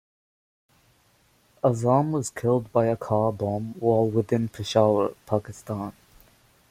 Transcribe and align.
Azzam 1.63 2.09
was 2.09 2.31
killed 2.31 2.71
by 2.71 2.87
a 2.87 2.97
car 2.97 3.31
bomb 3.31 3.75
while 3.77 4.09
within 4.09 4.47
Peshawar, 4.49 5.09
Pakistan. 5.27 5.93